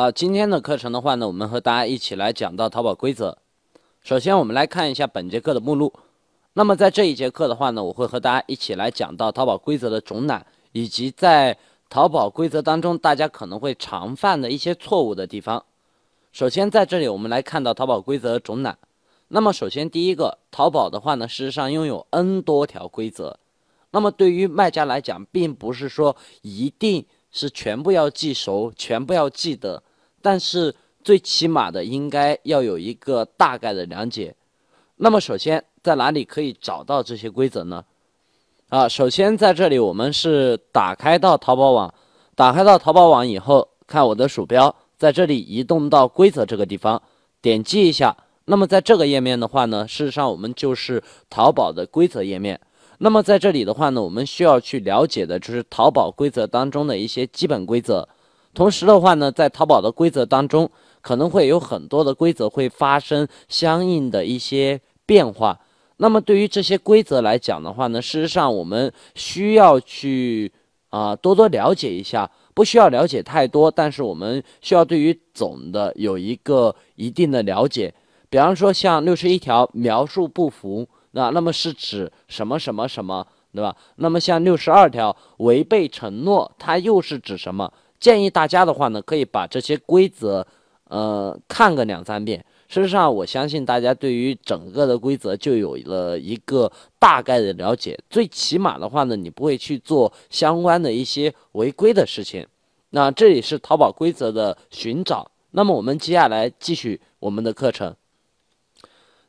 [0.00, 3.36] 好，今天的课程的话呢，我们和大家一起来讲到淘宝规则。
[4.02, 5.92] 首先，我们来看一下本节课的目录。
[6.54, 11.58] 那么在这一节课的话呢，我会和大家一起来讲到淘宝规则的种懒，以及在
[11.90, 15.62] 淘宝规则当中大家可能会常犯的一些错误的地方。
[16.32, 18.78] 首先，在这里我们来看到淘宝规则的种懒。
[19.28, 23.38] 那么，首先第一个，淘宝的话呢，事实上拥有 N 多条规则。
[23.90, 29.82] 那么对于卖家来讲，并不是说一定是全部要记熟，全部要记得，
[30.22, 34.34] 但是最起码的应该要有一个大概的了解。
[34.96, 37.84] 那么首先在哪里可以找到这些规则呢？
[38.68, 41.92] 啊，首先在这里我们是打开到淘宝网，
[42.34, 47.02] 打开到淘宝网以后，看我的鼠标在这里移动到规则这个地方，
[47.40, 48.16] 点击一下。
[48.44, 52.60] 那么在这个页面的话呢，事实上我们就是淘宝的规则页面。
[52.98, 58.06] 那么在这里的话呢，我们需要去了解的就是淘宝规则当中的一些基本规则。
[58.52, 65.58] 同时的话呢，在淘宝的规则当中，可能会有很多的规则会发生相应的一些变化。
[65.98, 70.50] 那么对于这些规则来讲的话呢，事实上我们需要去
[70.88, 77.94] 啊多多了解一下，不需要了解太多，但是我们需要对于总的有一个一定的了解。
[78.28, 83.76] 比方说，像六十一条描述不符，那那么是指什么什么什么，对吧？
[83.96, 87.72] 那么像六十二条违背承诺，它又是指什么？
[88.00, 90.46] 建议大家的话呢，可以把这些规则，
[90.88, 92.44] 呃，看个两三遍。
[92.66, 97.98] 事实上，我相信大家对于整个的规则就有了一个大概的了解。
[98.08, 102.46] 最起码的话呢，你不会去做相关的一些违规的事情。
[102.90, 105.30] 那这里是淘宝规则的寻找。
[105.50, 107.94] 那么我们接下来继续我们的课程。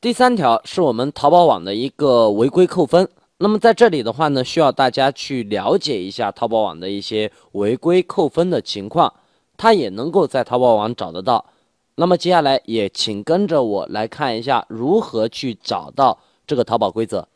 [0.00, 3.08] 第三条是我们淘宝网的一个违规扣分。
[3.38, 9.12] 那么在这里的话呢，需要大家去了解一下淘宝网的一些违规扣分的情况，
[9.58, 11.44] 它也能够在淘宝网找得到。
[11.96, 17.28] 那么接下来也请跟着我来看一下如何去找到这个淘宝规则。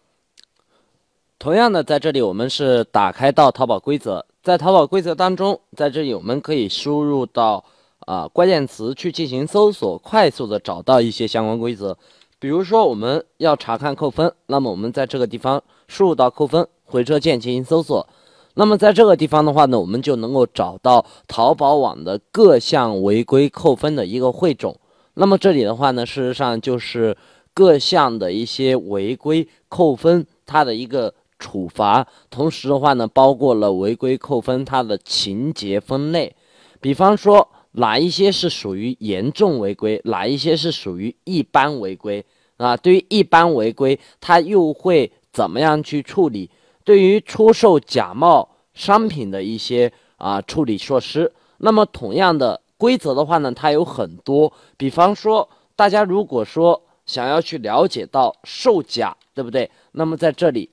[1.38, 7.64] 同样的，在这里我们是打开到淘宝规则，在淘宝规则当中，在这里我们可以输入到
[8.00, 11.96] 啊关键词去进行搜索，快速的找到一些相关规则。
[12.38, 18.08] 比如说，我们要查看扣分，那么我们在这个地方输入到扣分，回车键进行搜索。
[18.54, 24.74] 那么在这个地方的话呢，我们就能够找到淘宝网的各项违规扣分的一个汇总。
[25.14, 27.16] 那么这里的话呢，事实上就是
[27.52, 36.34] 各项的一些违规扣分它的一个处罚，同时的话呢，包括了违规扣分它的情节分类，
[36.80, 37.48] 比方说。
[37.74, 42.76] 哪一些是属于严重违规，哪一些是属于一般违规啊？
[42.76, 46.50] 对于一般违规，它又会怎么样去处理？
[46.84, 54.52] 对于出售假冒商品的一些啊处理措施，那么同样的规则的话呢，它有很多。
[54.76, 59.70] 比方说，大家如果说想要去了解到售假，对不对？
[59.92, 60.70] 那么在这里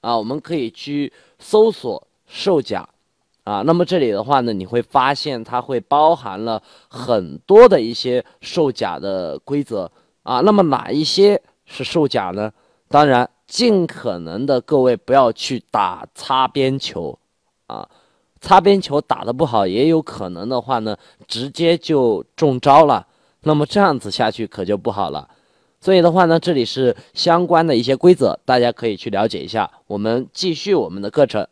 [0.00, 2.88] 啊，我们可以去搜索售假。
[3.44, 9.90] 啊，那么这里的话呢，你会发现它会包含了很多的一些售假的规则
[10.22, 10.40] 啊。
[10.40, 12.52] 那么哪一些是售假呢？
[12.88, 17.18] 当然，尽可能的各位不要去打擦边球
[17.66, 17.88] 啊，
[18.40, 23.06] 擦边球打得不好，也有可能的话呢，直接就中招了。
[23.44, 25.28] 那么这样子下去可就不好了。
[25.80, 29.70] 所以的话呢，这里是相关的一些规则，大家可以去了解一下。
[29.86, 31.46] 我们继续我们的课程。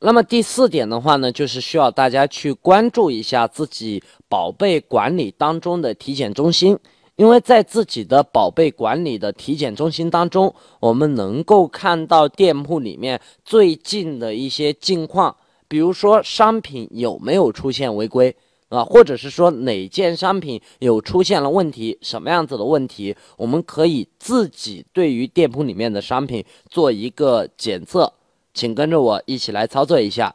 [0.00, 6.78] 那么第四点的话呢，就是需要大家去关注一下自己宝贝管理当中的体检中心，
[7.16, 15.34] 因为在自己的宝贝管理的体检中心当中，我们能够看到店铺里面最近的一些近况，
[15.66, 18.36] 比如说商品有没有出现违规
[18.68, 28.12] 啊，或者是说哪件商品有出现了问题，什么样子的问题，我们可以自己对于店铺里面的商品做一个检测。
[28.52, 30.34] 请跟着我一起来操作一下。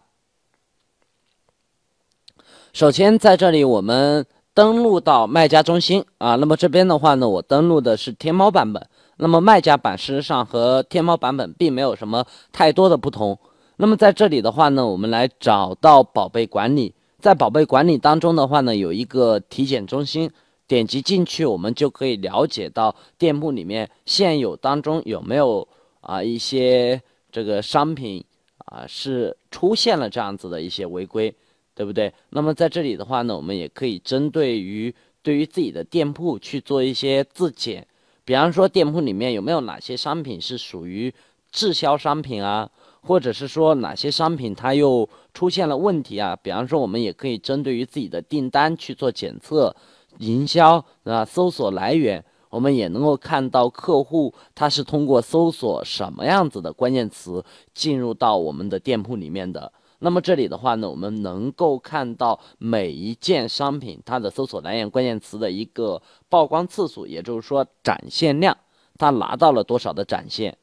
[2.72, 8.86] 首先，在这里我们登录到卖家中心啊，那么这边的话呢，我登录的是天猫版本。
[9.18, 13.38] 那么卖家版事实上和天猫版本并没有什么太多的不同。
[13.77, 20.30] 那么在这里的话呢，我们来找到宝贝管理，在宝贝管理当中的话呢，有一个体检中心，
[20.68, 25.68] 点击进去，我们就可以了解到店铺里面现有当中有没有
[26.01, 27.01] 啊一些。
[27.33, 28.21] 这个商品
[28.65, 31.33] 啊是出现了这样子的一些违规，
[31.73, 32.13] 对不对？
[32.29, 37.88] 那么在这里的话呢，我们也可以针对于对于自己的店铺去做一些自检，
[38.25, 41.13] 比方说店铺里面有没有哪些商品是属于
[41.51, 42.69] 滞销商品啊，
[43.01, 46.35] 或者是说哪些商品它又出现了问题啊？
[46.41, 49.75] 比方说，我们也可以针对于自己的订单去做检测、
[50.19, 57.44] 营销啊、搜索来源，我们也能够看到客户他是通过搜索什么样子的关键词
[57.74, 59.71] 进入到我们的店铺里面的。
[60.03, 68.57] 那么这里的话呢，我们能够看到每一件商品它的搜索来源关键词的一个曝光次数，也就是说展现量，
[68.98, 70.57] 它拿到了多少的展现。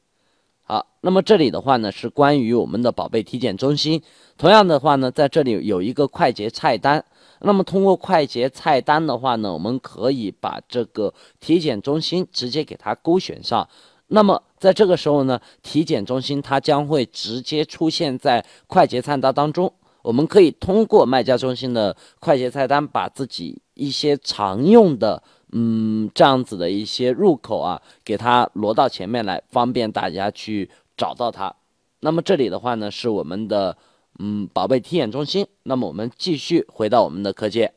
[0.63, 4.03] 好，那么这里的话呢，是关于我们的宝贝体检中心。
[4.37, 7.03] 同样的话呢，在这里有一个快捷菜单。
[7.39, 13.67] 那么通过快捷菜单的话呢，我们可以把这个体检中心直接给它勾选上。
[14.09, 19.71] 那么在这个时候呢，体检中心它将会直接出现在快捷菜单当中。
[20.01, 25.21] 我们可以通过卖家中心的快捷菜单，把自己一些常用的。
[25.51, 31.53] 嗯，这样子的一些入口啊，给它挪到前面来，方便大家去找到它。
[32.01, 33.75] 那么这里的话呢，是我们的
[34.19, 35.45] 嗯宝贝体验中心。
[35.63, 37.73] 那么我们继续回到我们的课件。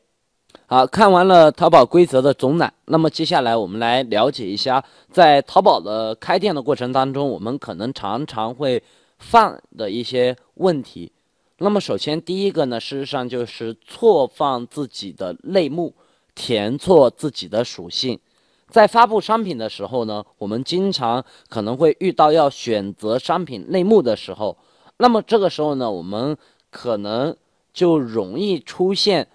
[0.65, 8.81] 好看完了淘宝规则的总览，那么接下来我们来了解一下，在淘宝的开店的过程当中，我们可能常常会
[9.19, 11.11] 犯的一些问题。
[11.57, 15.93] 那么首先第一个呢，事实上就是错放自己的类目。
[16.35, 18.19] 填错自己的属性，
[18.67, 24.57] 在发布商品的时候呢，我们经常可能会遇到要选择商品类目的时候，
[24.97, 26.35] 那么这个时候呢，我们
[26.71, 27.37] 可能
[27.71, 29.27] 就容易出现